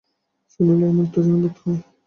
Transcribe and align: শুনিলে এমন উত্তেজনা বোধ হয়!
শুনিলে 0.51 0.85
এমন 0.85 1.03
উত্তেজনা 1.03 1.35
বোধ 1.43 1.55
হয়! 1.61 1.79